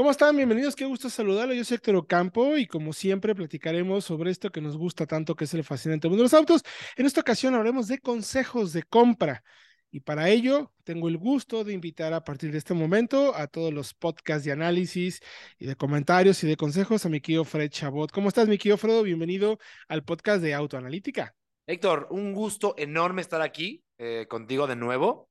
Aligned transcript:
¿Cómo 0.00 0.12
están? 0.12 0.34
Bienvenidos, 0.34 0.74
qué 0.76 0.86
gusto 0.86 1.10
saludarlo. 1.10 1.52
Yo 1.52 1.62
soy 1.62 1.74
Héctor 1.74 1.94
Ocampo 1.96 2.56
y 2.56 2.66
como 2.66 2.94
siempre 2.94 3.34
platicaremos 3.34 4.02
sobre 4.02 4.30
esto 4.30 4.50
que 4.50 4.62
nos 4.62 4.78
gusta 4.78 5.04
tanto, 5.04 5.34
que 5.34 5.44
es 5.44 5.52
el 5.52 5.62
fascinante 5.62 6.08
mundo 6.08 6.22
de 6.22 6.24
los 6.24 6.32
autos. 6.32 6.62
En 6.96 7.04
esta 7.04 7.20
ocasión 7.20 7.52
hablaremos 7.52 7.86
de 7.86 7.98
consejos 7.98 8.72
de 8.72 8.82
compra. 8.82 9.44
Y 9.90 10.00
para 10.00 10.30
ello, 10.30 10.72
tengo 10.84 11.06
el 11.08 11.18
gusto 11.18 11.64
de 11.64 11.74
invitar 11.74 12.14
a 12.14 12.24
partir 12.24 12.50
de 12.50 12.56
este 12.56 12.72
momento 12.72 13.36
a 13.36 13.46
todos 13.46 13.74
los 13.74 13.92
podcasts 13.92 14.46
de 14.46 14.52
análisis 14.52 15.20
y 15.58 15.66
de 15.66 15.76
comentarios 15.76 16.42
y 16.44 16.46
de 16.46 16.56
consejos 16.56 17.04
a 17.04 17.10
mi 17.10 17.20
tío 17.20 17.44
Fred 17.44 17.68
Chabot. 17.68 18.10
¿Cómo 18.10 18.28
estás, 18.28 18.48
mi 18.48 18.56
tío 18.56 18.78
Fredo? 18.78 19.02
Bienvenido 19.02 19.58
al 19.86 20.02
podcast 20.02 20.42
de 20.42 20.54
Autoanalítica. 20.54 21.34
Héctor, 21.66 22.06
un 22.08 22.32
gusto 22.32 22.74
enorme 22.78 23.20
estar 23.20 23.42
aquí 23.42 23.84
eh, 23.98 24.24
contigo 24.30 24.66
de 24.66 24.76
nuevo. 24.76 25.28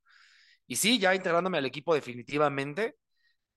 Y 0.68 0.76
sí, 0.76 1.00
ya 1.00 1.16
integrándome 1.16 1.58
al 1.58 1.66
equipo 1.66 1.96
definitivamente 1.96 2.98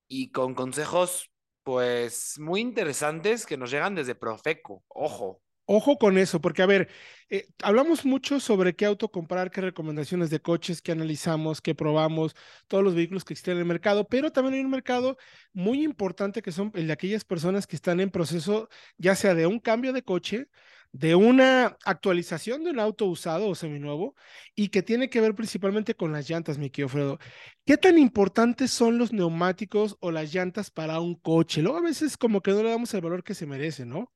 y 0.09 0.31
con 0.31 0.55
consejos, 0.55 1.31
pues, 1.63 2.39
muy 2.39 2.61
interesantes 2.61 3.47
que 3.47 3.57
nos 3.57 3.71
llegan 3.71 3.95
desde 3.95 4.15
Profeco. 4.15 4.85
Ojo. 4.89 5.43
Ojo 5.65 5.97
con 5.97 6.19
eso, 6.19 6.41
porque 6.41 6.61
a 6.63 6.67
ver, 6.67 6.89
eh, 7.31 7.47
hablamos 7.63 8.05
mucho 8.05 8.41
sobre 8.41 8.75
qué 8.75 8.85
auto 8.85 9.11
comprar, 9.11 9.51
qué 9.53 9.61
recomendaciones 9.61 10.29
de 10.29 10.41
coches, 10.41 10.83
qué 10.83 10.91
analizamos, 10.91 11.61
qué 11.61 11.75
probamos, 11.75 12.35
todos 12.67 12.83
los 12.83 12.97
vehículos 12.97 13.25
que 13.25 13.35
existen 13.35 13.55
en 13.55 13.61
el 13.61 13.65
mercado, 13.67 14.07
pero 14.09 14.33
también 14.33 14.55
hay 14.55 14.61
un 14.61 14.71
mercado 14.71 15.17
muy 15.53 15.85
importante 15.85 16.43
que 16.43 16.51
son 16.51 16.73
el 16.75 16.89
de 16.89 16.93
aquellas 16.93 17.25
personas 17.25 17.69
que 17.69 17.77
están 17.77 18.01
en 18.01 18.11
proceso, 18.11 18.69
ya 18.99 19.15
sea 19.15 19.35
de 19.37 19.47
un 19.47 19.61
cambio 19.61 19.93
de 19.93 20.03
coche, 20.03 20.49
de 20.93 21.15
una 21.15 21.79
actualización 21.85 22.65
de 22.65 22.71
un 22.71 22.79
auto 22.79 23.07
usado 23.07 23.49
o 23.49 23.55
seminuevo 23.55 24.15
y 24.55 24.69
que 24.69 24.83
tiene 24.83 25.09
que 25.09 25.21
ver 25.23 25.35
principalmente 25.35 25.95
con 25.95 26.13
las 26.13 26.29
llantas, 26.29 26.59
mi 26.59 26.71
querido 26.71 26.91
Fredo. 26.91 27.19
¿Qué 27.65 27.79
tan 27.79 27.97
importantes 27.97 28.71
son 28.71 28.99
los 28.99 29.13
neumáticos 29.13 29.97
o 30.01 30.11
las 30.11 30.33
llantas 30.33 30.71
para 30.71 31.01
un 31.01 31.15
coche? 31.15 31.63
Luego 31.63 31.79
a 31.79 31.83
veces 31.83 32.17
como 32.19 32.43
que 32.43 32.53
no 32.53 32.63
le 32.63 32.71
damos 32.71 32.93
el 32.93 33.01
valor 33.01 33.25
que 33.25 33.35
se 33.35 33.47
merece, 33.47 33.87
¿no? 33.87 34.13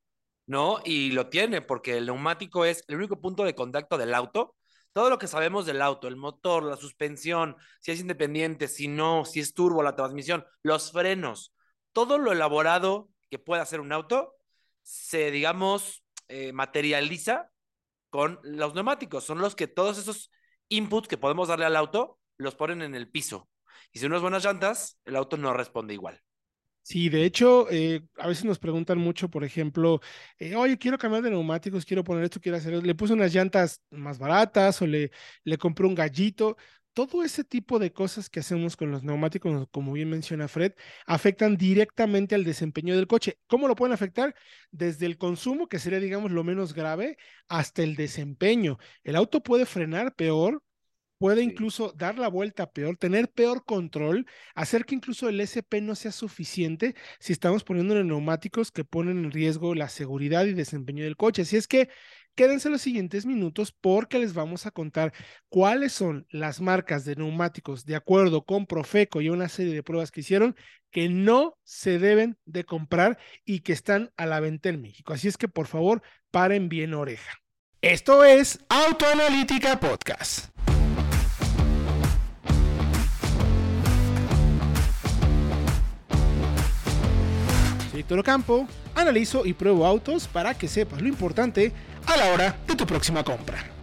No, 0.46 0.80
y 0.84 1.10
lo 1.10 1.28
tiene 1.28 1.62
porque 1.62 1.96
el 1.96 2.06
neumático 2.06 2.64
es 2.64 2.84
el 2.88 2.96
único 2.96 3.20
punto 3.20 3.44
de 3.44 3.54
contacto 3.54 3.98
del 3.98 4.14
auto. 4.14 4.54
Todo 4.92 5.10
lo 5.10 5.18
que 5.18 5.26
sabemos 5.26 5.66
del 5.66 5.82
auto, 5.82 6.08
el 6.08 6.16
motor, 6.16 6.62
la 6.62 6.76
suspensión, 6.76 7.56
si 7.80 7.90
es 7.90 8.00
independiente, 8.00 8.68
si 8.68 8.86
no, 8.86 9.24
si 9.24 9.40
es 9.40 9.54
turbo, 9.54 9.82
la 9.82 9.96
transmisión, 9.96 10.44
los 10.62 10.92
frenos, 10.92 11.52
todo 11.92 12.18
lo 12.18 12.32
elaborado 12.32 13.10
que 13.28 13.38
pueda 13.38 13.62
hacer 13.62 13.80
un 13.80 13.92
auto, 13.92 14.36
se, 14.82 15.30
digamos, 15.30 16.05
eh, 16.28 16.52
materializa 16.52 17.50
con 18.10 18.38
los 18.42 18.74
neumáticos. 18.74 19.24
Son 19.24 19.38
los 19.38 19.54
que 19.54 19.66
todos 19.66 19.98
esos 19.98 20.30
inputs 20.68 21.08
que 21.08 21.18
podemos 21.18 21.48
darle 21.48 21.66
al 21.66 21.76
auto 21.76 22.18
los 22.38 22.54
ponen 22.54 22.82
en 22.82 22.94
el 22.94 23.08
piso. 23.10 23.48
Y 23.92 23.98
si 23.98 24.06
unas 24.06 24.22
buenas 24.22 24.44
llantas, 24.44 24.98
el 25.04 25.16
auto 25.16 25.36
no 25.36 25.52
responde 25.52 25.94
igual. 25.94 26.22
Sí, 26.82 27.08
de 27.08 27.24
hecho, 27.24 27.68
eh, 27.68 28.06
a 28.16 28.28
veces 28.28 28.44
nos 28.44 28.60
preguntan 28.60 28.98
mucho, 28.98 29.28
por 29.28 29.42
ejemplo, 29.42 30.00
eh, 30.38 30.54
oye, 30.54 30.78
quiero 30.78 30.98
cambiar 30.98 31.22
de 31.24 31.30
neumáticos, 31.30 31.84
quiero 31.84 32.04
poner 32.04 32.22
esto, 32.22 32.40
quiero 32.40 32.58
hacer, 32.58 32.74
le 32.86 32.94
puse 32.94 33.12
unas 33.12 33.34
llantas 33.34 33.82
más 33.90 34.20
baratas 34.20 34.80
o 34.82 34.86
le, 34.86 35.10
le 35.42 35.58
compré 35.58 35.84
un 35.84 35.96
gallito 35.96 36.56
todo 36.96 37.22
ese 37.22 37.44
tipo 37.44 37.78
de 37.78 37.92
cosas 37.92 38.30
que 38.30 38.40
hacemos 38.40 38.74
con 38.74 38.90
los 38.90 39.02
neumáticos, 39.02 39.68
como 39.70 39.92
bien 39.92 40.08
menciona 40.08 40.48
Fred, 40.48 40.72
afectan 41.04 41.58
directamente 41.58 42.34
al 42.34 42.42
desempeño 42.42 42.96
del 42.96 43.06
coche. 43.06 43.38
¿Cómo 43.48 43.68
lo 43.68 43.76
pueden 43.76 43.92
afectar? 43.92 44.34
Desde 44.70 45.04
el 45.04 45.18
consumo, 45.18 45.68
que 45.68 45.78
sería, 45.78 46.00
digamos, 46.00 46.30
lo 46.32 46.42
menos 46.42 46.72
grave, 46.72 47.18
hasta 47.48 47.82
el 47.82 47.96
desempeño. 47.96 48.78
El 49.04 49.16
auto 49.16 49.42
puede 49.42 49.66
frenar 49.66 50.14
peor, 50.14 50.62
puede 51.18 51.42
incluso 51.42 51.92
dar 51.92 52.18
la 52.18 52.28
vuelta 52.28 52.70
peor, 52.72 52.96
tener 52.96 53.30
peor 53.30 53.66
control, 53.66 54.26
hacer 54.54 54.86
que 54.86 54.94
incluso 54.94 55.28
el 55.28 55.38
SP 55.44 55.82
no 55.82 55.96
sea 55.96 56.12
suficiente 56.12 56.94
si 57.20 57.34
estamos 57.34 57.62
poniendo 57.62 58.02
neumáticos 58.02 58.72
que 58.72 58.84
ponen 58.84 59.18
en 59.18 59.32
riesgo 59.32 59.74
la 59.74 59.90
seguridad 59.90 60.46
y 60.46 60.54
desempeño 60.54 61.04
del 61.04 61.18
coche. 61.18 61.42
Así 61.42 61.58
es 61.58 61.68
que 61.68 61.90
Quédense 62.36 62.68
los 62.68 62.82
siguientes 62.82 63.24
minutos 63.24 63.72
porque 63.72 64.18
les 64.18 64.34
vamos 64.34 64.66
a 64.66 64.70
contar 64.70 65.14
cuáles 65.48 65.92
son 65.92 66.26
las 66.28 66.60
marcas 66.60 67.06
de 67.06 67.16
neumáticos 67.16 67.86
de 67.86 67.96
acuerdo 67.96 68.44
con 68.44 68.66
Profeco 68.66 69.22
y 69.22 69.30
una 69.30 69.48
serie 69.48 69.72
de 69.72 69.82
pruebas 69.82 70.10
que 70.10 70.20
hicieron 70.20 70.54
que 70.90 71.08
no 71.08 71.56
se 71.64 71.98
deben 71.98 72.36
de 72.44 72.64
comprar 72.64 73.16
y 73.46 73.60
que 73.60 73.72
están 73.72 74.12
a 74.18 74.26
la 74.26 74.40
venta 74.40 74.68
en 74.68 74.82
México. 74.82 75.14
Así 75.14 75.28
es 75.28 75.38
que 75.38 75.48
por 75.48 75.66
favor, 75.66 76.02
paren 76.30 76.68
bien 76.68 76.92
oreja. 76.92 77.38
Esto 77.80 78.22
es 78.22 78.62
Autoanalítica 78.68 79.80
Podcast. 79.80 80.50
Soy 87.90 88.02
Toro 88.02 88.22
Campo, 88.22 88.68
analizo 88.94 89.46
y 89.46 89.54
pruebo 89.54 89.86
autos 89.86 90.28
para 90.28 90.52
que 90.52 90.68
sepas 90.68 91.00
lo 91.00 91.08
importante 91.08 91.72
a 92.06 92.16
la 92.16 92.32
hora 92.32 92.56
de 92.66 92.74
tu 92.74 92.86
próxima 92.86 93.22
compra. 93.22 93.75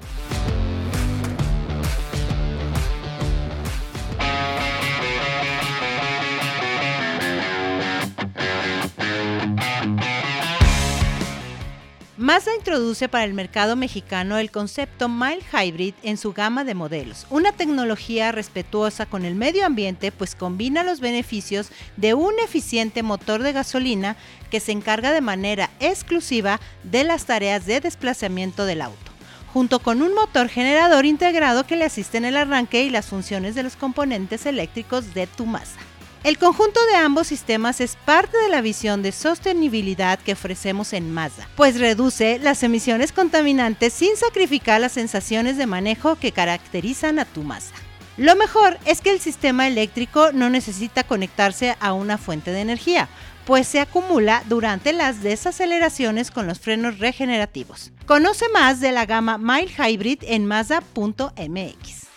Mazda 12.23 12.55
introduce 12.55 13.09
para 13.09 13.25
el 13.25 13.33
mercado 13.33 13.75
mexicano 13.75 14.37
el 14.37 14.49
concepto 14.49 15.09
Mild 15.09 15.43
Hybrid 15.51 15.93
en 16.03 16.15
su 16.15 16.31
gama 16.31 16.63
de 16.63 16.73
modelos, 16.73 17.27
una 17.29 17.51
tecnología 17.51 18.31
respetuosa 18.31 19.05
con 19.05 19.25
el 19.25 19.35
medio 19.35 19.65
ambiente 19.65 20.09
pues 20.13 20.33
combina 20.33 20.83
los 20.83 21.01
beneficios 21.01 21.67
de 21.97 22.13
un 22.13 22.31
eficiente 22.39 23.03
motor 23.03 23.43
de 23.43 23.51
gasolina 23.51 24.15
que 24.49 24.61
se 24.61 24.71
encarga 24.71 25.11
de 25.11 25.19
manera 25.19 25.69
exclusiva 25.81 26.61
de 26.83 27.03
las 27.03 27.25
tareas 27.25 27.65
de 27.65 27.81
desplazamiento 27.81 28.65
del 28.65 28.83
auto, 28.83 29.11
junto 29.51 29.79
con 29.79 30.01
un 30.01 30.13
motor 30.13 30.47
generador 30.47 31.05
integrado 31.05 31.67
que 31.67 31.75
le 31.75 31.83
asiste 31.83 32.19
en 32.19 32.23
el 32.23 32.37
arranque 32.37 32.85
y 32.85 32.89
las 32.89 33.07
funciones 33.07 33.53
de 33.53 33.63
los 33.63 33.75
componentes 33.75 34.45
eléctricos 34.45 35.13
de 35.13 35.27
tu 35.27 35.45
Mazda. 35.45 35.81
El 36.23 36.37
conjunto 36.37 36.79
de 36.85 36.95
ambos 36.95 37.27
sistemas 37.27 37.81
es 37.81 37.97
parte 37.97 38.37
de 38.37 38.47
la 38.47 38.61
visión 38.61 39.03
de 39.03 39.11
sostenibilidad 39.11 40.17
que 40.19 40.31
ofrecemos 40.31 40.93
en 40.93 41.11
Mazda, 41.11 41.49
pues 41.57 41.81
reduce 41.81 42.39
las 42.39 42.63
emisiones 42.63 43.11
contaminantes 43.11 43.91
sin 43.91 44.15
sacrificar 44.15 44.79
las 44.79 44.93
sensaciones 44.93 45.57
de 45.57 45.65
manejo 45.65 46.15
que 46.15 46.31
caracterizan 46.31 47.19
a 47.19 47.25
tu 47.25 47.43
Mazda. 47.43 47.75
Lo 48.15 48.37
mejor 48.37 48.77
es 48.85 49.01
que 49.01 49.11
el 49.11 49.19
sistema 49.19 49.67
eléctrico 49.67 50.31
no 50.31 50.49
necesita 50.49 51.03
conectarse 51.03 51.75
a 51.81 51.91
una 51.91 52.17
fuente 52.17 52.51
de 52.51 52.61
energía, 52.61 53.09
pues 53.45 53.67
se 53.67 53.81
acumula 53.81 54.43
durante 54.47 54.93
las 54.93 55.23
desaceleraciones 55.23 56.31
con 56.31 56.47
los 56.47 56.57
frenos 56.57 56.99
regenerativos. 56.99 57.91
Conoce 58.05 58.45
más 58.53 58.79
de 58.79 58.93
la 58.93 59.05
gama 59.05 59.37
Mild 59.37 59.71
Hybrid 59.77 60.19
en 60.21 60.45
Mazda.mx. 60.45 62.12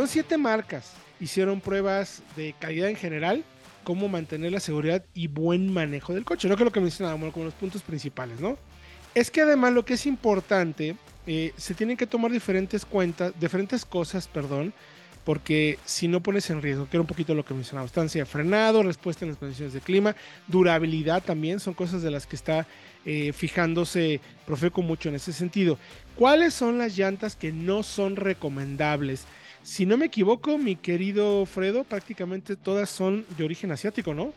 Son 0.00 0.08
siete 0.08 0.38
marcas. 0.38 0.92
Hicieron 1.20 1.60
pruebas 1.60 2.22
de 2.34 2.54
calidad 2.58 2.88
en 2.88 2.96
general, 2.96 3.44
cómo 3.84 4.08
mantener 4.08 4.50
la 4.50 4.58
seguridad 4.58 5.04
y 5.12 5.26
buen 5.26 5.70
manejo 5.70 6.14
del 6.14 6.24
coche. 6.24 6.48
No 6.48 6.56
que 6.56 6.64
lo 6.64 6.72
que 6.72 6.80
mencionábamos 6.80 7.34
como 7.34 7.44
los 7.44 7.52
puntos 7.52 7.82
principales, 7.82 8.40
¿no? 8.40 8.56
Es 9.14 9.30
que 9.30 9.42
además 9.42 9.74
lo 9.74 9.84
que 9.84 9.92
es 9.92 10.06
importante, 10.06 10.96
eh, 11.26 11.52
se 11.58 11.74
tienen 11.74 11.98
que 11.98 12.06
tomar 12.06 12.32
diferentes 12.32 12.86
cuentas, 12.86 13.34
diferentes 13.38 13.84
cosas, 13.84 14.26
perdón, 14.26 14.72
porque 15.22 15.78
si 15.84 16.08
no 16.08 16.22
pones 16.22 16.48
en 16.48 16.62
riesgo, 16.62 16.88
que 16.88 16.96
era 16.96 17.02
un 17.02 17.06
poquito 17.06 17.34
lo 17.34 17.44
que 17.44 17.52
mencionaba, 17.52 17.84
estancia 17.84 18.24
frenado, 18.24 18.82
respuesta 18.82 19.26
en 19.26 19.32
las 19.32 19.38
condiciones 19.38 19.74
de 19.74 19.82
clima, 19.82 20.16
durabilidad 20.48 21.22
también, 21.22 21.60
son 21.60 21.74
cosas 21.74 22.00
de 22.00 22.10
las 22.10 22.26
que 22.26 22.36
está 22.36 22.66
eh, 23.04 23.34
fijándose 23.34 24.22
Profeco 24.46 24.80
mucho 24.80 25.10
en 25.10 25.16
ese 25.16 25.34
sentido. 25.34 25.76
¿Cuáles 26.16 26.54
son 26.54 26.78
las 26.78 26.96
llantas 26.96 27.36
que 27.36 27.52
no 27.52 27.82
son 27.82 28.16
recomendables? 28.16 29.26
Si 29.62 29.86
no 29.86 29.96
me 29.96 30.06
equivoco, 30.06 30.58
mi 30.58 30.76
querido 30.76 31.44
Fredo, 31.46 31.84
prácticamente 31.84 32.56
todas 32.56 32.88
son 32.88 33.26
de 33.36 33.44
origen 33.44 33.70
asiático, 33.72 34.14
¿no? 34.14 34.32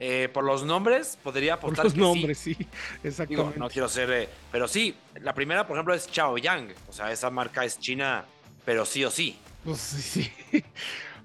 Eh, 0.00 0.28
por 0.32 0.44
los 0.44 0.64
nombres, 0.64 1.18
podría 1.22 1.54
apostar. 1.54 1.86
Por 1.86 1.96
los 1.96 1.96
nombres, 1.96 2.38
sí, 2.38 2.56
exactamente. 3.02 3.58
no 3.58 3.68
quiero 3.68 3.88
ser. 3.88 4.10
Eh, 4.12 4.28
pero 4.52 4.68
sí, 4.68 4.94
la 5.20 5.34
primera, 5.34 5.66
por 5.66 5.76
ejemplo, 5.76 5.94
es 5.94 6.06
Chao 6.06 6.38
Yang. 6.38 6.72
O 6.88 6.92
sea, 6.92 7.10
esa 7.10 7.30
marca 7.30 7.64
es 7.64 7.78
china, 7.78 8.24
pero 8.64 8.84
sí 8.84 9.04
o 9.04 9.10
sí. 9.10 9.36
Pues 9.64 9.78
sí, 9.80 10.30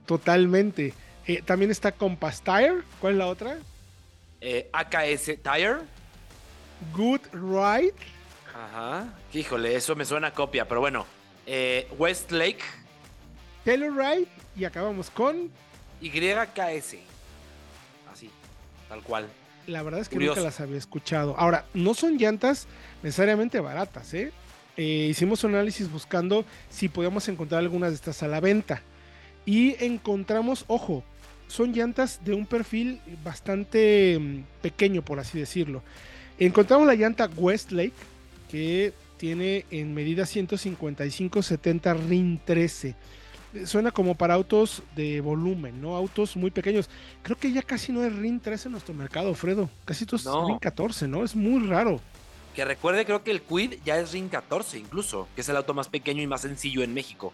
totalmente. 0.05 0.93
Eh, 1.27 1.41
también 1.43 1.69
está 1.69 1.91
Compass 1.91 2.41
Tire. 2.41 2.81
¿Cuál 2.99 3.13
es 3.13 3.19
la 3.19 3.27
otra? 3.27 3.57
AKS 4.73 5.25
Tire. 5.41 5.77
Good 6.93 7.21
Ride. 7.31 7.93
Ajá. 8.53 9.13
Híjole, 9.33 9.75
eso 9.75 9.95
me 9.95 10.03
suena 10.03 10.27
a 10.27 10.33
copia, 10.33 10.67
pero 10.67 10.81
bueno. 10.81 11.05
Westlake 11.97 12.63
Telluride 13.63 14.27
y 14.55 14.65
acabamos 14.65 15.09
con 15.09 15.49
YKS. 16.01 16.95
Así, 18.11 18.29
tal 18.89 19.01
cual. 19.03 19.27
La 19.67 19.81
verdad 19.81 20.01
es 20.01 20.09
que 20.09 20.17
nunca 20.17 20.41
las 20.41 20.59
había 20.59 20.77
escuchado. 20.77 21.35
Ahora, 21.37 21.65
no 21.73 21.93
son 21.93 22.17
llantas 22.17 22.67
necesariamente 23.01 23.59
baratas, 23.59 24.13
¿eh? 24.13 24.31
eh, 24.75 25.07
hicimos 25.09 25.43
un 25.43 25.55
análisis 25.55 25.89
buscando 25.91 26.45
si 26.69 26.89
podíamos 26.89 27.27
encontrar 27.27 27.59
algunas 27.59 27.91
de 27.91 27.95
estas 27.95 28.23
a 28.23 28.27
la 28.27 28.39
venta. 28.39 28.81
Y 29.45 29.75
encontramos, 29.83 30.65
ojo, 30.67 31.03
son 31.47 31.73
llantas 31.73 32.21
de 32.23 32.33
un 32.33 32.45
perfil 32.45 32.99
bastante 33.23 34.17
mm, 34.19 34.61
pequeño, 34.61 35.03
por 35.03 35.19
así 35.19 35.39
decirlo. 35.39 35.83
Encontramos 36.39 36.87
la 36.87 36.95
llanta 36.95 37.29
Westlake, 37.35 37.93
que 38.49 38.93
tiene 39.17 39.65
en 39.71 39.93
medida 39.93 40.23
155-70 40.23 42.07
RIN 42.07 42.41
13. 42.43 42.95
Suena 43.65 43.91
como 43.91 44.15
para 44.15 44.33
autos 44.33 44.81
de 44.95 45.21
volumen, 45.21 45.81
¿no? 45.81 45.95
Autos 45.95 46.35
muy 46.35 46.49
pequeños. 46.51 46.89
Creo 47.21 47.37
que 47.37 47.51
ya 47.51 47.61
casi 47.61 47.91
no 47.91 48.01
hay 48.01 48.09
RIN 48.09 48.39
13 48.39 48.67
en 48.67 48.71
nuestro 48.73 48.93
mercado, 48.93 49.33
Fredo. 49.35 49.69
Casi 49.85 50.05
todos 50.05 50.25
No. 50.25 50.47
RIN 50.47 50.59
14, 50.59 51.07
¿no? 51.07 51.23
Es 51.23 51.35
muy 51.35 51.67
raro. 51.67 51.99
Que 52.55 52.65
recuerde, 52.65 53.05
creo 53.05 53.23
que 53.23 53.31
el 53.31 53.41
Quid 53.41 53.75
ya 53.85 53.97
es 53.97 54.11
RIN 54.11 54.29
14 54.29 54.77
incluso, 54.79 55.27
que 55.35 55.41
es 55.41 55.49
el 55.49 55.55
auto 55.57 55.73
más 55.73 55.87
pequeño 55.89 56.21
y 56.21 56.27
más 56.27 56.41
sencillo 56.41 56.83
en 56.83 56.93
México. 56.93 57.33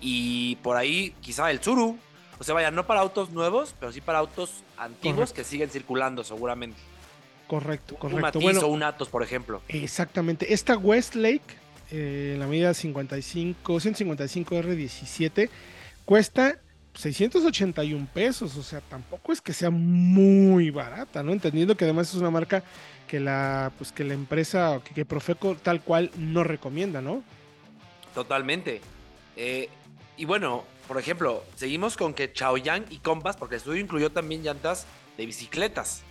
Y 0.00 0.56
por 0.56 0.76
ahí 0.76 1.14
quizá 1.20 1.50
el 1.50 1.60
Tsuru. 1.60 1.96
O 2.38 2.44
sea, 2.44 2.54
vaya, 2.54 2.70
no 2.72 2.86
para 2.86 3.00
autos 3.00 3.30
nuevos, 3.30 3.74
pero 3.78 3.92
sí 3.92 4.00
para 4.00 4.18
autos 4.18 4.64
antiguos 4.76 5.30
Correcto. 5.30 5.34
que 5.36 5.44
siguen 5.44 5.70
circulando 5.70 6.24
seguramente. 6.24 6.78
Correcto, 7.46 7.94
Un 7.94 8.00
correcto. 8.00 8.20
Matiz 8.22 8.42
Bueno, 8.42 8.60
o 8.62 8.66
un 8.68 8.82
Atos, 8.82 9.08
por 9.08 9.22
ejemplo. 9.22 9.62
Exactamente. 9.68 10.52
Esta 10.52 10.76
Westlake, 10.76 11.42
eh, 11.94 12.36
la 12.38 12.46
medida 12.46 12.72
55, 12.72 13.78
155 13.78 14.54
R17, 14.56 15.50
cuesta 16.06 16.58
681 16.94 18.08
pesos. 18.14 18.56
O 18.56 18.62
sea, 18.62 18.80
tampoco 18.80 19.30
es 19.30 19.42
que 19.42 19.52
sea 19.52 19.68
muy 19.68 20.70
barata, 20.70 21.22
¿no? 21.22 21.32
Entendiendo 21.32 21.76
que 21.76 21.84
además 21.84 22.08
es 22.08 22.14
una 22.14 22.30
marca 22.30 22.64
que 23.06 23.20
la, 23.20 23.70
pues 23.76 23.92
que 23.92 24.04
la 24.04 24.14
empresa, 24.14 24.80
que, 24.82 24.94
que 24.94 25.04
Profeco 25.04 25.54
tal 25.54 25.82
cual 25.82 26.10
no 26.16 26.44
recomienda, 26.44 27.02
¿no? 27.02 27.22
Totalmente. 28.14 28.80
Eh, 29.36 29.68
y 30.16 30.24
bueno, 30.24 30.64
por 30.88 30.98
ejemplo, 30.98 31.44
seguimos 31.56 31.98
con 31.98 32.14
que 32.14 32.32
Chaoyang 32.32 32.86
y 32.88 33.00
Compass, 33.00 33.36
porque 33.36 33.56
el 33.56 33.58
estudio 33.58 33.82
incluyó 33.82 34.10
también 34.10 34.42
llantas 34.42 34.86
de 35.18 35.26
bicicletas. 35.26 36.04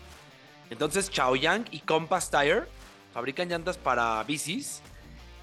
Entonces, 0.69 1.09
Chaoyang 1.09 1.65
y 1.71 1.79
Compass 1.79 2.29
Tire 2.29 2.65
fabrican 3.15 3.49
llantas 3.49 3.79
para 3.79 4.23
bicis 4.25 4.83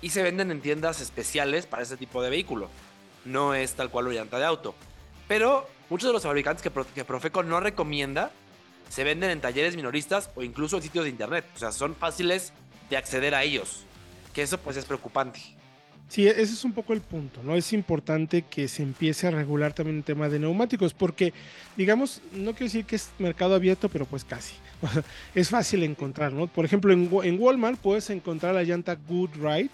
y 0.01 0.11
se 0.11 0.23
venden 0.23 0.51
en 0.51 0.61
tiendas 0.61 1.01
especiales 1.01 1.67
para 1.67 1.83
ese 1.83 1.97
tipo 1.97 2.23
de 2.23 2.31
vehículo. 2.31 2.69
No 3.25 3.55
es 3.55 3.75
tal 3.75 3.91
cual 3.91 4.07
una 4.07 4.17
llanta 4.17 4.39
de 4.39 4.45
auto. 4.45 4.75
Pero 5.27 5.69
muchos 5.91 6.09
de 6.09 6.13
los 6.13 6.23
fabricantes 6.23 6.63
que, 6.63 6.71
que 6.95 7.05
Profeco 7.05 7.43
no 7.43 7.61
recomienda 7.61 8.31
se 8.89 9.05
venden 9.05 9.31
en 9.31 9.41
talleres 9.41 9.77
minoristas 9.77 10.31
o 10.35 10.43
incluso 10.43 10.77
en 10.77 10.83
sitios 10.83 11.05
de 11.05 11.11
internet. 11.11 11.45
O 11.55 11.59
sea, 11.59 11.73
son 11.73 11.95
fáciles 11.95 12.53
de 12.89 12.97
acceder 12.97 13.35
a 13.35 13.43
ellos. 13.43 13.85
Que 14.33 14.43
eso 14.43 14.59
pues 14.59 14.77
es 14.77 14.85
preocupante. 14.85 15.41
Sí, 16.09 16.27
ese 16.27 16.43
es 16.43 16.65
un 16.65 16.73
poco 16.73 16.95
el 16.95 17.03
punto, 17.03 17.43
¿no? 17.43 17.55
Es 17.55 17.75
importante 17.75 18.43
que 18.43 18.67
se 18.67 18.83
empiece 18.83 19.27
a 19.27 19.31
regular 19.31 19.75
también 19.75 19.99
el 19.99 20.05
tema 20.05 20.31
de 20.31 20.39
neumáticos, 20.39 20.95
porque, 20.95 21.35
digamos, 21.77 22.23
no 22.33 22.53
quiero 22.53 22.65
decir 22.65 22.87
que 22.87 22.97
es 22.97 23.11
mercado 23.19 23.55
abierto, 23.55 23.91
pero 23.91 24.07
pues 24.07 24.25
casi. 24.25 24.55
es 25.35 25.51
fácil 25.51 25.83
encontrar, 25.83 26.33
¿no? 26.33 26.47
Por 26.47 26.65
ejemplo, 26.65 26.95
en, 26.95 27.11
en 27.25 27.39
Walmart 27.39 27.79
puedes 27.79 28.09
encontrar 28.09 28.55
la 28.55 28.63
llanta 28.63 28.95
Good 28.95 29.33
Ride, 29.35 29.69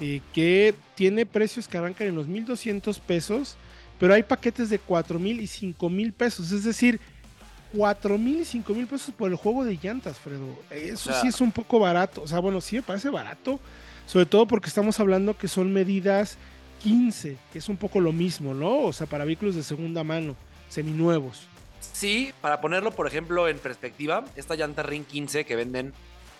eh, 0.00 0.20
que 0.32 0.74
tiene 0.94 1.26
precios 1.26 1.68
que 1.68 1.78
arrancan 1.78 2.08
en 2.08 2.14
los 2.16 2.26
1200 2.26 2.98
pesos, 3.00 3.56
pero 3.98 4.14
hay 4.14 4.22
paquetes 4.22 4.70
de 4.70 4.78
4000 4.78 5.40
y 5.40 5.46
5000 5.46 6.12
pesos, 6.12 6.50
es 6.52 6.64
decir, 6.64 7.00
4000 7.74 8.40
y 8.40 8.44
5000 8.44 8.86
pesos 8.86 9.14
por 9.16 9.30
el 9.30 9.36
juego 9.36 9.64
de 9.64 9.78
llantas, 9.82 10.18
Fredo. 10.18 10.46
Eso 10.70 11.10
O 11.10 11.12
sea- 11.12 11.20
sí 11.22 11.28
es 11.28 11.40
un 11.40 11.50
poco 11.52 11.78
barato, 11.78 12.22
o 12.22 12.28
sea, 12.28 12.38
bueno, 12.38 12.60
sí 12.60 12.76
me 12.76 12.82
parece 12.82 13.10
barato, 13.10 13.58
sobre 14.06 14.26
todo 14.26 14.46
porque 14.46 14.68
estamos 14.68 14.98
hablando 15.00 15.36
que 15.36 15.48
son 15.48 15.72
medidas 15.72 16.36
15, 16.82 17.36
que 17.52 17.58
es 17.58 17.68
un 17.68 17.76
poco 17.76 18.00
lo 18.00 18.12
mismo, 18.12 18.52
¿no? 18.54 18.80
O 18.80 18.92
sea, 18.92 19.06
para 19.06 19.24
vehículos 19.24 19.54
de 19.54 19.62
segunda 19.62 20.04
mano, 20.04 20.36
seminuevos. 20.68 21.46
Sí, 21.92 22.32
para 22.40 22.60
ponerlo, 22.60 22.90
por 22.92 23.06
ejemplo, 23.06 23.48
en 23.48 23.58
perspectiva, 23.58 24.24
esta 24.36 24.54
llanta 24.54 24.82
Ring 24.82 25.04
15 25.04 25.44
que 25.44 25.56
venden 25.56 25.92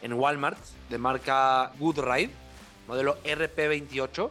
en 0.02 0.12
Walmart 0.12 0.58
de 0.90 0.98
marca 0.98 1.72
Good 1.78 1.98
Ride, 2.00 2.30
modelo 2.86 3.22
RP28, 3.24 4.30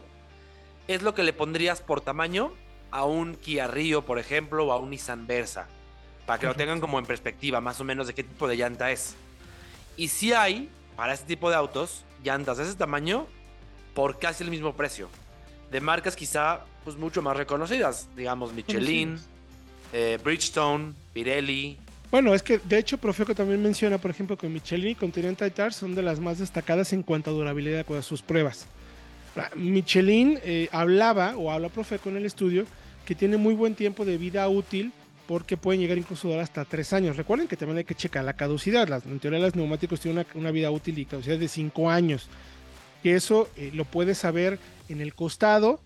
es 0.88 1.02
lo 1.02 1.14
que 1.14 1.22
le 1.22 1.32
pondrías 1.32 1.80
por 1.80 2.00
tamaño 2.00 2.52
a 2.90 3.04
un 3.04 3.34
Kia 3.34 3.66
Rio, 3.66 4.04
por 4.04 4.18
ejemplo, 4.18 4.66
o 4.66 4.72
a 4.72 4.78
un 4.78 4.90
Nissan 4.90 5.26
Versa, 5.26 5.66
para 6.26 6.38
que 6.38 6.46
lo 6.46 6.54
tengan 6.54 6.80
como 6.80 6.98
en 6.98 7.06
perspectiva, 7.06 7.60
más 7.60 7.80
o 7.80 7.84
menos 7.84 8.06
de 8.06 8.14
qué 8.14 8.22
tipo 8.22 8.46
de 8.46 8.56
llanta 8.56 8.90
es. 8.90 9.16
Y 9.96 10.08
si 10.08 10.32
hay, 10.32 10.70
para 10.96 11.14
este 11.14 11.26
tipo 11.26 11.50
de 11.50 11.56
autos, 11.56 12.04
llantas 12.22 12.58
de 12.58 12.64
ese 12.64 12.74
tamaño 12.74 13.26
por 13.94 14.18
casi 14.18 14.44
el 14.44 14.50
mismo 14.50 14.74
precio, 14.74 15.08
de 15.70 15.80
marcas 15.80 16.16
quizá 16.16 16.64
pues 16.84 16.96
mucho 16.96 17.22
más 17.22 17.36
reconocidas, 17.36 18.08
digamos 18.14 18.52
Michelin, 18.52 19.18
eh, 19.92 20.18
Bridgestone, 20.22 20.92
Pirelli. 21.12 21.78
Bueno, 22.14 22.32
es 22.32 22.44
que 22.44 22.58
de 22.58 22.78
hecho 22.78 22.96
Profeco 22.96 23.34
también 23.34 23.60
menciona, 23.60 23.98
por 23.98 24.08
ejemplo, 24.08 24.38
que 24.38 24.48
Michelin 24.48 24.90
y 24.90 24.94
Continental 24.94 25.72
son 25.72 25.96
de 25.96 26.02
las 26.02 26.20
más 26.20 26.38
destacadas 26.38 26.92
en 26.92 27.02
cuanto 27.02 27.30
a 27.30 27.34
durabilidad 27.34 27.84
con 27.84 28.00
sus 28.04 28.22
pruebas. 28.22 28.68
Ah, 29.34 29.50
Michelin 29.56 30.38
eh, 30.44 30.68
hablaba, 30.70 31.36
o 31.36 31.50
habla 31.50 31.70
Profeco 31.70 32.10
en 32.10 32.18
el 32.18 32.24
estudio, 32.24 32.66
que 33.04 33.16
tiene 33.16 33.36
muy 33.36 33.52
buen 33.54 33.74
tiempo 33.74 34.04
de 34.04 34.16
vida 34.16 34.48
útil 34.48 34.92
porque 35.26 35.56
pueden 35.56 35.80
llegar 35.80 35.98
incluso 35.98 36.28
a 36.28 36.30
durar 36.30 36.44
hasta 36.44 36.64
tres 36.64 36.92
años. 36.92 37.16
Recuerden 37.16 37.48
que 37.48 37.56
también 37.56 37.78
hay 37.78 37.84
que 37.84 37.96
checar 37.96 38.24
la 38.24 38.34
caducidad. 38.34 38.86
Las, 38.86 39.04
en 39.06 39.18
teoría 39.18 39.40
los 39.40 39.56
neumáticos 39.56 39.98
tienen 39.98 40.24
una, 40.24 40.40
una 40.40 40.50
vida 40.52 40.70
útil 40.70 40.96
y 40.96 41.06
caducidad 41.06 41.38
de 41.38 41.48
cinco 41.48 41.90
años. 41.90 42.28
Que 43.02 43.16
eso 43.16 43.50
eh, 43.56 43.72
lo 43.74 43.86
puedes 43.86 44.18
saber 44.18 44.60
en 44.88 45.00
el 45.00 45.16
costado. 45.16 45.80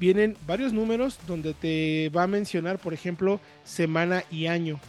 Vienen 0.00 0.38
varios 0.46 0.72
números 0.72 1.18
donde 1.26 1.52
te 1.52 2.08
va 2.08 2.22
a 2.22 2.26
mencionar, 2.26 2.78
por 2.78 2.94
ejemplo, 2.94 3.38
semana 3.64 4.24
y 4.30 4.46
año 4.46 4.80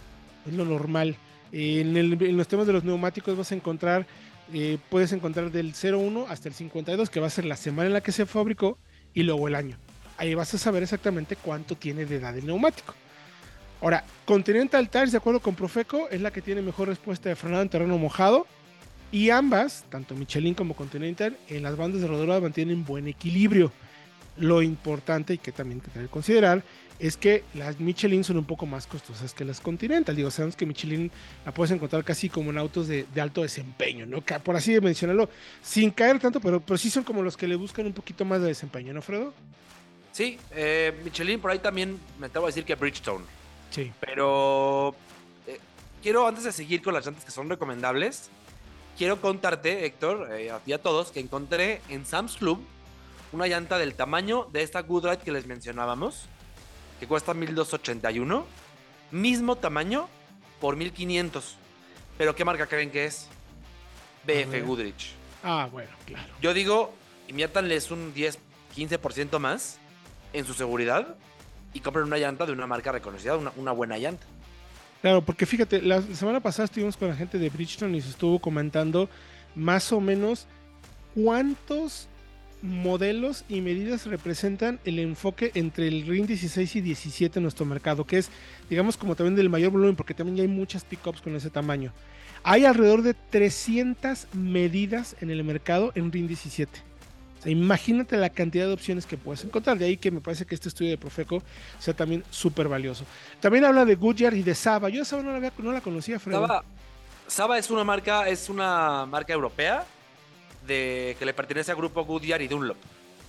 es 0.45 0.53
lo 0.53 0.65
normal. 0.65 1.17
En, 1.51 2.37
los 2.37 2.47
temas 2.47 2.67
de 2.67 2.73
los 2.73 2.83
neumáticos 2.83 3.37
vas 3.37 3.51
a 3.51 3.55
encontrar, 3.55 4.05
eh, 4.53 4.77
puedes 4.89 5.11
encontrar 5.11 5.51
del 5.51 5.73
01 5.73 6.25
hasta 6.29 6.49
el 6.49 6.55
52, 6.55 7.09
que 7.09 7.19
va 7.19 7.27
a 7.27 7.29
ser 7.29 7.45
la 7.45 7.55
semana 7.55 7.87
en 7.87 7.93
la 7.93 8.01
que 8.01 8.11
se 8.11 8.25
fabricó, 8.25 8.77
y 9.13 9.23
luego 9.23 9.47
el 9.47 9.55
año. 9.55 9.77
Ahí 10.17 10.33
vas 10.35 10.53
a 10.53 10.57
saber 10.57 10.83
exactamente 10.83 11.35
cuánto 11.35 11.75
tiene 11.75 12.05
de 12.05 12.17
edad 12.17 12.37
el 12.37 12.45
neumático. 12.45 12.93
Ahora, 13.81 14.03
Continental 14.25 14.89
Tires, 14.89 15.11
de 15.11 15.17
acuerdo 15.17 15.39
con 15.39 15.55
Profeco, 15.55 16.07
es 16.09 16.21
la 16.21 16.31
que 16.31 16.41
tiene 16.41 16.61
mejor 16.61 16.87
respuesta 16.87 17.29
de 17.29 17.35
frenado 17.35 17.61
en 17.61 17.69
terreno 17.69 17.97
mojado. 17.97 18.47
Y 19.11 19.29
ambas, 19.29 19.85
tanto 19.89 20.15
Michelin 20.15 20.53
como 20.53 20.75
Continental, 20.75 21.37
en 21.47 21.63
las 21.63 21.77
bandas 21.77 22.01
de 22.01 22.07
rodadura 22.07 22.39
mantienen 22.39 22.83
buen 22.83 23.07
equilibrio. 23.07 23.71
Lo 24.37 24.61
importante 24.61 25.33
y 25.33 25.37
que 25.37 25.51
también 25.51 25.79
hay 25.79 25.85
que 25.85 25.91
tener 25.91 26.07
que 26.07 26.11
considerar 26.11 26.63
es 26.99 27.17
que 27.17 27.43
las 27.53 27.79
Michelin 27.79 28.23
son 28.23 28.37
un 28.37 28.45
poco 28.45 28.65
más 28.65 28.87
costosas 28.87 29.33
que 29.33 29.43
las 29.43 29.59
Continental. 29.59 30.15
Digo, 30.15 30.31
sabemos 30.31 30.55
que 30.55 30.65
Michelin 30.65 31.11
la 31.45 31.53
puedes 31.53 31.71
encontrar 31.71 32.03
casi 32.03 32.29
como 32.29 32.51
en 32.51 32.57
autos 32.57 32.87
de, 32.87 33.05
de 33.13 33.21
alto 33.21 33.41
desempeño, 33.41 34.05
¿no? 34.05 34.21
Por 34.21 34.55
así 34.55 34.73
de 34.73 34.81
mencionarlo, 34.81 35.29
sin 35.61 35.91
caer 35.91 36.19
tanto, 36.19 36.39
pero, 36.39 36.59
pero 36.61 36.77
sí 36.77 36.89
son 36.89 37.03
como 37.03 37.21
los 37.21 37.35
que 37.35 37.47
le 37.47 37.55
buscan 37.55 37.85
un 37.85 37.93
poquito 37.93 38.23
más 38.23 38.41
de 38.41 38.47
desempeño, 38.47 38.93
¿no, 38.93 39.01
Fredo? 39.01 39.33
Sí, 40.11 40.39
eh, 40.51 40.97
Michelin 41.03 41.41
por 41.41 41.51
ahí 41.51 41.59
también 41.59 41.99
me 42.17 42.27
atrevo 42.27 42.45
a 42.45 42.49
decir 42.49 42.63
que 42.63 42.75
Bridgestone. 42.75 43.25
Sí. 43.71 43.91
Pero 43.99 44.95
eh, 45.47 45.59
quiero, 46.01 46.25
antes 46.25 46.45
de 46.45 46.53
seguir 46.53 46.81
con 46.81 46.93
las 46.93 47.05
llantas 47.05 47.25
que 47.25 47.31
son 47.31 47.49
recomendables, 47.49 48.29
quiero 48.97 49.19
contarte, 49.19 49.85
Héctor, 49.85 50.31
eh, 50.31 50.51
a 50.51 50.59
ti 50.59 50.71
y 50.71 50.73
a 50.73 50.81
todos, 50.81 51.11
que 51.11 51.19
encontré 51.19 51.81
en 51.89 52.05
Sam's 52.05 52.37
Club 52.37 52.61
una 53.35 53.47
llanta 53.47 53.77
del 53.77 53.95
tamaño 53.95 54.47
de 54.53 54.63
esta 54.63 54.81
Goodride 54.81 55.17
que 55.17 55.31
les 55.31 55.45
mencionábamos, 55.45 56.25
que 56.99 57.05
cuesta 57.05 57.33
1281, 57.33 58.45
mismo 59.11 59.57
tamaño 59.57 60.07
por 60.61 60.77
1500. 60.77 61.57
Pero 62.17 62.33
¿qué 62.33 62.45
marca 62.45 62.65
creen 62.65 62.89
que 62.89 63.05
es? 63.05 63.27
BF 64.25 64.65
Goodrich. 64.65 65.11
Ah, 65.43 65.67
bueno, 65.69 65.91
claro. 66.05 66.33
Yo 66.41 66.53
digo, 66.53 66.93
inviértanles 67.27 67.91
un 67.91 68.13
10, 68.13 68.39
15% 68.75 69.37
más 69.37 69.79
en 70.31 70.45
su 70.45 70.53
seguridad 70.53 71.15
y 71.73 71.81
compren 71.81 72.05
una 72.05 72.17
llanta 72.17 72.45
de 72.45 72.53
una 72.53 72.67
marca 72.67 72.93
reconocida, 72.93 73.35
una, 73.35 73.51
una 73.57 73.73
buena 73.73 73.97
llanta. 73.97 74.25
Claro, 75.01 75.21
porque 75.21 75.45
fíjate, 75.45 75.81
la 75.81 76.01
semana 76.01 76.39
pasada 76.39 76.65
estuvimos 76.65 76.95
con 76.95 77.09
la 77.09 77.15
gente 77.15 77.37
de 77.37 77.49
Bridgestone 77.49 77.97
y 77.97 78.01
se 78.01 78.11
estuvo 78.11 78.39
comentando 78.39 79.09
más 79.55 79.91
o 79.91 79.99
menos 79.99 80.47
cuántos 81.13 82.07
modelos 82.65 83.45
y 83.47 83.61
medidas 83.61 84.05
representan 84.05 84.79
el 84.85 84.99
enfoque 84.99 85.51
entre 85.53 85.87
el 85.87 86.05
RIN 86.05 86.25
16 86.25 86.75
y 86.75 86.81
17 86.81 87.39
en 87.39 87.43
nuestro 87.43 87.65
mercado, 87.65 88.05
que 88.05 88.17
es, 88.17 88.29
digamos, 88.69 88.97
como 88.97 89.15
también 89.15 89.35
del 89.35 89.49
mayor 89.49 89.71
volumen, 89.71 89.95
porque 89.95 90.13
también 90.13 90.37
ya 90.37 90.43
hay 90.43 90.49
muchas 90.49 90.83
pickups 90.83 91.21
con 91.21 91.35
ese 91.35 91.49
tamaño. 91.49 91.93
Hay 92.43 92.65
alrededor 92.65 93.01
de 93.01 93.13
300 93.13 94.27
medidas 94.33 95.15
en 95.21 95.29
el 95.29 95.43
mercado 95.43 95.91
en 95.95 96.11
RIN 96.11 96.27
17. 96.27 96.81
O 97.39 97.41
sea, 97.43 97.51
imagínate 97.51 98.17
la 98.17 98.29
cantidad 98.29 98.65
de 98.65 98.73
opciones 98.73 99.05
que 99.05 99.17
puedes 99.17 99.43
encontrar. 99.43 99.77
De 99.77 99.85
ahí 99.85 99.97
que 99.97 100.11
me 100.11 100.21
parece 100.21 100.45
que 100.45 100.55
este 100.55 100.69
estudio 100.69 100.91
de 100.91 100.97
Profeco 100.97 101.41
sea 101.79 101.93
también 101.93 102.23
súper 102.29 102.67
valioso. 102.67 103.05
También 103.39 103.65
habla 103.65 103.85
de 103.85 103.95
Goodyear 103.95 104.33
y 104.33 104.43
de 104.43 104.55
Saba. 104.55 104.89
Yo 104.89 105.05
Saba 105.05 105.23
no 105.23 105.39
la, 105.39 105.51
no 105.57 105.71
la 105.71 105.81
conocía, 105.81 106.19
Fredo. 106.19 106.41
Saba, 106.41 106.63
Saba 107.27 107.57
es 107.57 107.69
una 107.69 107.83
marca, 107.83 108.27
es 108.27 108.49
una 108.49 109.05
marca 109.05 109.33
europea 109.33 109.85
de 110.65 111.15
que 111.19 111.25
le 111.25 111.33
pertenece 111.33 111.71
al 111.71 111.77
grupo 111.77 112.03
Goodyear 112.05 112.41
y 112.41 112.47
Dunlop. 112.47 112.77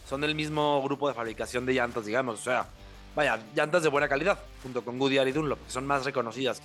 Son 0.09 0.21
del 0.21 0.35
mismo 0.35 0.83
grupo 0.83 1.09
de 1.09 1.15
fabricación 1.15 1.67
de 1.67 1.75
llantas, 1.75 2.07
digamos. 2.07 2.41
O 2.41 2.43
sea, 2.43 2.67
vaya, 3.15 3.39
llantas 3.55 3.83
de 3.83 3.89
buena 3.89 4.09
calidad, 4.09 4.39
junto 4.63 4.85
con 4.85 4.99
Goodyear 4.99 5.27
y 5.29 5.33
Dunlop, 5.33 5.65
que 5.65 5.73
son 5.73 5.87
más 5.87 6.05
reconocidas. 6.05 6.63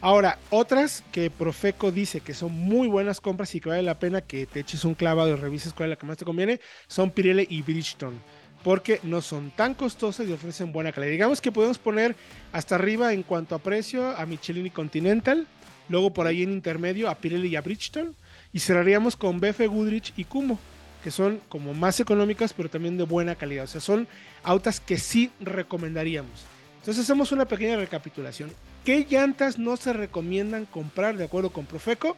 Ahora, 0.00 0.38
otras 0.50 1.02
que 1.10 1.30
Profeco 1.30 1.90
dice 1.90 2.20
que 2.20 2.34
son 2.34 2.52
muy 2.52 2.86
buenas 2.86 3.20
compras 3.20 3.54
y 3.54 3.60
que 3.60 3.70
vale 3.70 3.82
la 3.82 3.98
pena 3.98 4.20
que 4.20 4.46
te 4.46 4.60
eches 4.60 4.84
un 4.84 4.94
clavado 4.94 5.30
y 5.30 5.36
revises 5.36 5.72
cuál 5.72 5.88
es 5.88 5.90
la 5.90 5.96
que 5.96 6.06
más 6.06 6.18
te 6.18 6.24
conviene, 6.24 6.60
son 6.86 7.10
Pirelli 7.10 7.46
y 7.48 7.62
Bridgestone, 7.62 8.18
porque 8.62 9.00
no 9.04 9.22
son 9.22 9.50
tan 9.52 9.74
costosas 9.74 10.28
y 10.28 10.32
ofrecen 10.32 10.70
buena 10.70 10.92
calidad. 10.92 11.12
Digamos 11.12 11.40
que 11.40 11.50
podemos 11.50 11.78
poner 11.78 12.14
hasta 12.52 12.74
arriba 12.74 13.14
en 13.14 13.22
cuanto 13.22 13.54
a 13.54 13.58
precio 13.58 14.10
a 14.10 14.26
Michelin 14.26 14.66
y 14.66 14.70
Continental, 14.70 15.46
luego 15.88 16.12
por 16.12 16.26
ahí 16.26 16.42
en 16.42 16.52
intermedio 16.52 17.08
a 17.08 17.14
Pirelli 17.14 17.48
y 17.48 17.56
a 17.56 17.62
Bridgestone, 17.62 18.12
y 18.52 18.60
cerraríamos 18.60 19.16
con 19.16 19.40
BF 19.40 19.66
Goodrich 19.68 20.12
y 20.16 20.24
Kumo, 20.24 20.58
que 21.02 21.10
son 21.10 21.40
como 21.48 21.74
más 21.74 22.00
económicas 22.00 22.52
pero 22.52 22.68
también 22.68 22.96
de 22.96 23.04
buena 23.04 23.34
calidad. 23.34 23.64
O 23.64 23.68
sea, 23.68 23.80
son 23.80 24.08
autas 24.42 24.80
que 24.80 24.98
sí 24.98 25.30
recomendaríamos. 25.40 26.44
Entonces 26.78 27.04
hacemos 27.04 27.32
una 27.32 27.46
pequeña 27.46 27.76
recapitulación. 27.76 28.50
¿Qué 28.84 29.04
llantas 29.08 29.58
no 29.58 29.76
se 29.76 29.92
recomiendan 29.92 30.66
comprar 30.66 31.16
de 31.16 31.24
acuerdo 31.24 31.50
con 31.50 31.66
Profeco? 31.66 32.16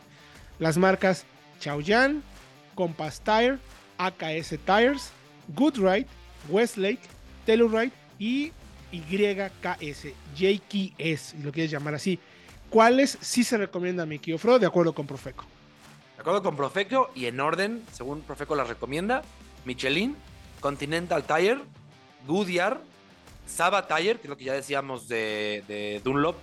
Las 0.59 0.77
marcas 0.77 1.25
Chaoyan, 1.61 2.23
Compass 2.75 3.21
Tire, 3.21 3.59
AKS 3.97 4.59
Tires, 4.65 5.11
Goodride, 5.55 6.07
Westlake, 6.51 7.01
Telluride 7.47 7.93
y 8.19 8.53
YKS, 8.93 10.09
JKS, 10.37 11.35
lo 11.43 11.53
quieres 11.53 11.71
llamar 11.71 11.95
así. 11.95 12.19
¿Cuáles 12.71 13.17
sí 13.21 13.45
se 13.45 13.57
recomiendan, 13.57 14.09
mi 14.09 14.19
Fro, 14.19 14.59
de 14.59 14.67
acuerdo 14.67 14.95
con 14.95 15.07
Profeco? 15.07 15.45
De 16.19 16.23
acuerdo 16.23 16.43
con 16.43 16.57
Profeco 16.57 17.11
y 17.15 17.27
en 17.27 17.39
orden, 17.39 17.83
según 17.93 18.21
Profeco 18.21 18.55
las 18.55 18.69
recomienda, 18.69 19.23
Michelin, 19.65 20.17
Continental 20.61 21.25
Tire, 21.25 21.61
Goodyear, 22.27 22.83
Saba 23.47 23.87
Tire, 23.87 24.17
que 24.17 24.25
es 24.25 24.29
lo 24.29 24.37
que 24.37 24.45
ya 24.45 24.53
decíamos 24.53 25.09
de 25.09 26.03
Dunlop, 26.05 26.37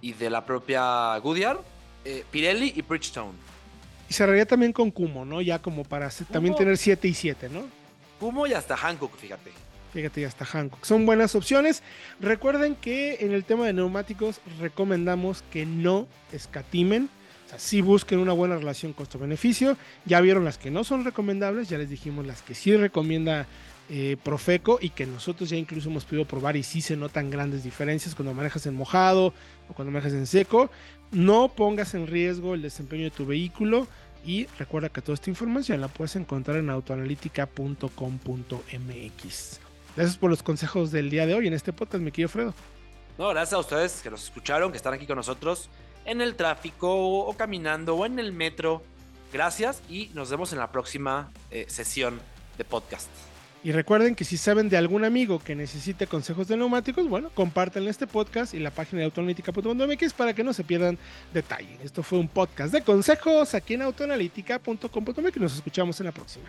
y 0.00 0.12
de 0.12 0.30
la 0.30 0.44
propia 0.44 1.16
Goodyear, 1.18 1.58
eh, 2.04 2.24
Pirelli 2.30 2.72
y 2.76 2.82
Bridgestone. 2.82 3.32
Y 4.08 4.14
cerraría 4.14 4.46
también 4.46 4.72
con 4.72 4.90
Kumo, 4.90 5.24
¿no? 5.24 5.40
Ya 5.42 5.58
como 5.58 5.84
para 5.84 6.10
también 6.30 6.54
tener 6.54 6.76
7 6.76 7.08
y 7.08 7.14
7, 7.14 7.48
¿no? 7.50 7.64
Kumo 8.18 8.46
y 8.46 8.54
hasta 8.54 8.76
Hankook, 8.76 9.16
fíjate. 9.16 9.52
Fíjate, 9.92 10.22
y 10.22 10.24
hasta 10.24 10.44
Hankook. 10.44 10.84
Son 10.84 11.06
buenas 11.06 11.34
opciones. 11.34 11.82
Recuerden 12.20 12.74
que 12.74 13.18
en 13.20 13.32
el 13.32 13.44
tema 13.44 13.66
de 13.66 13.72
neumáticos 13.72 14.40
recomendamos 14.58 15.42
que 15.50 15.66
no 15.66 16.08
escatimen. 16.32 17.10
O 17.48 17.50
sea, 17.50 17.58
sí 17.58 17.80
busquen 17.80 18.18
una 18.18 18.34
buena 18.34 18.56
relación 18.56 18.92
costo-beneficio. 18.92 19.78
Ya 20.04 20.20
vieron 20.20 20.44
las 20.44 20.58
que 20.58 20.70
no 20.70 20.84
son 20.84 21.02
recomendables, 21.02 21.70
ya 21.70 21.78
les 21.78 21.88
dijimos 21.88 22.26
las 22.26 22.42
que 22.42 22.54
sí 22.54 22.76
recomienda 22.76 23.46
eh, 23.88 24.18
Profeco 24.22 24.78
y 24.82 24.90
que 24.90 25.06
nosotros 25.06 25.48
ya 25.48 25.56
incluso 25.56 25.88
hemos 25.88 26.04
podido 26.04 26.26
probar 26.26 26.58
y 26.58 26.62
sí 26.62 26.82
se 26.82 26.94
notan 26.94 27.30
grandes 27.30 27.64
diferencias 27.64 28.14
cuando 28.14 28.34
manejas 28.34 28.66
en 28.66 28.74
mojado 28.74 29.32
o 29.66 29.72
cuando 29.72 29.90
manejas 29.90 30.12
en 30.12 30.26
seco. 30.26 30.70
No 31.10 31.48
pongas 31.48 31.94
en 31.94 32.06
riesgo 32.06 32.52
el 32.52 32.60
desempeño 32.60 33.04
de 33.04 33.12
tu 33.12 33.24
vehículo 33.24 33.88
y 34.26 34.44
recuerda 34.58 34.90
que 34.90 35.00
toda 35.00 35.14
esta 35.14 35.30
información 35.30 35.80
la 35.80 35.88
puedes 35.88 36.16
encontrar 36.16 36.58
en 36.58 36.68
autoanalítica.com.mx. 36.68 39.60
Gracias 39.96 40.18
por 40.18 40.28
los 40.28 40.42
consejos 40.42 40.92
del 40.92 41.08
día 41.08 41.24
de 41.24 41.32
hoy 41.32 41.46
en 41.46 41.54
este 41.54 41.72
podcast, 41.72 42.04
mi 42.04 42.10
querido 42.10 42.28
Fredo. 42.28 42.52
No, 43.16 43.30
gracias 43.30 43.54
a 43.54 43.58
ustedes 43.58 44.02
que 44.02 44.10
nos 44.10 44.24
escucharon, 44.24 44.70
que 44.70 44.76
están 44.76 44.92
aquí 44.92 45.06
con 45.06 45.16
nosotros 45.16 45.70
en 46.08 46.20
el 46.20 46.34
tráfico 46.34 47.20
o 47.20 47.36
caminando 47.36 47.94
o 47.94 48.06
en 48.06 48.18
el 48.18 48.32
metro. 48.32 48.82
Gracias 49.32 49.82
y 49.88 50.10
nos 50.14 50.30
vemos 50.30 50.52
en 50.52 50.58
la 50.58 50.72
próxima 50.72 51.30
eh, 51.50 51.66
sesión 51.68 52.20
de 52.56 52.64
podcast. 52.64 53.08
Y 53.64 53.72
recuerden 53.72 54.14
que 54.14 54.24
si 54.24 54.36
saben 54.36 54.68
de 54.68 54.76
algún 54.76 55.04
amigo 55.04 55.40
que 55.40 55.56
necesite 55.56 56.06
consejos 56.06 56.46
de 56.48 56.56
neumáticos, 56.56 57.08
bueno, 57.08 57.30
compartan 57.34 57.88
este 57.88 58.06
podcast 58.06 58.54
y 58.54 58.60
la 58.60 58.70
página 58.70 59.00
de 59.00 59.06
autoanalítica.com.mx 59.06 60.12
para 60.14 60.32
que 60.32 60.44
no 60.44 60.52
se 60.52 60.64
pierdan 60.64 60.96
detalle. 61.34 61.76
Esto 61.82 62.02
fue 62.02 62.18
un 62.18 62.28
podcast 62.28 62.72
de 62.72 62.82
consejos 62.82 63.54
aquí 63.54 63.74
en 63.74 63.82
autoanalítica.com.mx. 63.82 65.36
Nos 65.36 65.56
escuchamos 65.56 65.98
en 66.00 66.06
la 66.06 66.12
próxima. 66.12 66.46